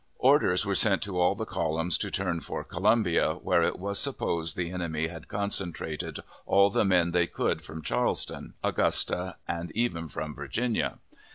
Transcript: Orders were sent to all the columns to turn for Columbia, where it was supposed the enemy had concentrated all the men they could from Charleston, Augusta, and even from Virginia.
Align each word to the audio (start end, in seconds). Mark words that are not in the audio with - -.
Orders 0.17 0.65
were 0.65 0.73
sent 0.73 1.03
to 1.03 1.19
all 1.19 1.35
the 1.35 1.45
columns 1.45 1.95
to 1.99 2.09
turn 2.09 2.39
for 2.39 2.63
Columbia, 2.63 3.35
where 3.35 3.61
it 3.61 3.77
was 3.77 3.99
supposed 3.99 4.57
the 4.57 4.71
enemy 4.71 5.09
had 5.09 5.27
concentrated 5.27 6.21
all 6.47 6.71
the 6.71 6.83
men 6.83 7.11
they 7.11 7.27
could 7.27 7.61
from 7.63 7.83
Charleston, 7.83 8.55
Augusta, 8.63 9.35
and 9.47 9.69
even 9.75 10.07
from 10.07 10.33
Virginia. 10.33 10.97